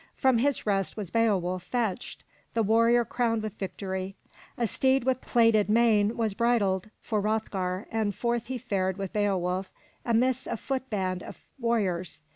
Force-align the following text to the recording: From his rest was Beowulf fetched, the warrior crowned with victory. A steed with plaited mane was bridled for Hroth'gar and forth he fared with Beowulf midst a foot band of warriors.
From 0.15 0.39
his 0.39 0.65
rest 0.65 0.97
was 0.97 1.11
Beowulf 1.11 1.61
fetched, 1.61 2.23
the 2.55 2.63
warrior 2.63 3.05
crowned 3.05 3.43
with 3.43 3.59
victory. 3.59 4.15
A 4.57 4.65
steed 4.65 5.03
with 5.03 5.21
plaited 5.21 5.69
mane 5.69 6.17
was 6.17 6.33
bridled 6.33 6.89
for 6.99 7.21
Hroth'gar 7.21 7.85
and 7.91 8.15
forth 8.15 8.47
he 8.47 8.57
fared 8.57 8.97
with 8.97 9.13
Beowulf 9.13 9.71
midst 10.11 10.47
a 10.47 10.57
foot 10.57 10.89
band 10.89 11.21
of 11.21 11.37
warriors. 11.59 12.23